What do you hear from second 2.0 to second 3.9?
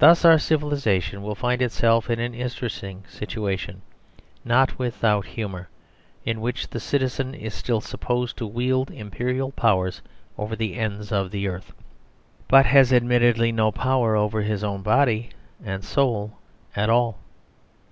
in an interesting situation,